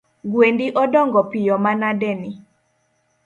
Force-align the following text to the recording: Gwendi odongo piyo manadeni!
Gwendi 0.31 0.67
odongo 0.81 1.19
piyo 1.31 1.55
manadeni! 1.63 2.31